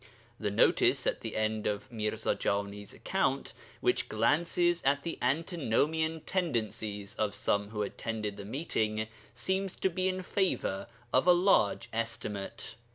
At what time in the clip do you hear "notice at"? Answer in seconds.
0.49-1.21